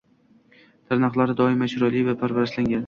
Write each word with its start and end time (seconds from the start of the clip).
Tirnoqlari 0.93 1.37
doimo 1.43 1.71
chiroyli 1.77 2.05
va 2.11 2.21
parvarishlangan. 2.25 2.79